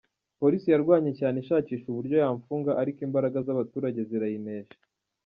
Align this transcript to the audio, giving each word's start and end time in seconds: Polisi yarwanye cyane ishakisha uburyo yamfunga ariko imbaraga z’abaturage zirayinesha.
Polisi 0.41 0.67
yarwanye 0.73 1.11
cyane 1.19 1.35
ishakisha 1.43 1.85
uburyo 1.89 2.15
yamfunga 2.23 2.71
ariko 2.81 2.99
imbaraga 3.07 3.37
z’abaturage 3.45 3.99
zirayinesha. 4.09 4.77